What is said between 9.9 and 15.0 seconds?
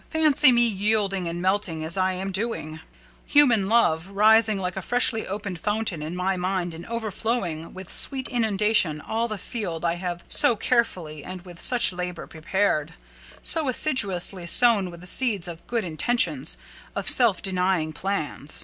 have so carefully and with such labour prepared—so assiduously sown